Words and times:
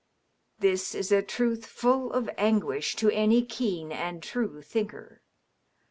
This 0.57 0.95
is 0.95 1.11
a 1.11 1.21
truth 1.21 1.67
fiiU 1.67 2.11
of 2.11 2.27
anguish 2.35 2.95
to 2.95 3.11
any 3.11 3.45
keen 3.45 3.91
and 3.91 4.23
true 4.23 4.63
thinker. 4.63 5.21